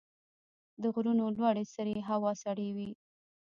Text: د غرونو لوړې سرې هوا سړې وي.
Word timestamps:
د 0.81 0.83
غرونو 0.93 1.25
لوړې 1.37 1.63
سرې 1.73 1.95
هوا 2.09 2.31
سړې 2.43 2.69
وي. 2.75 2.89